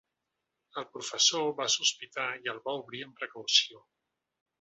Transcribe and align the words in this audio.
El 0.81 0.85
professor 0.95 1.51
va 1.59 1.67
sospitar, 1.73 2.25
i 2.47 2.51
el 2.55 2.63
va 2.69 2.75
obrir 2.79 3.03
amb 3.09 3.21
precaució. 3.21 3.83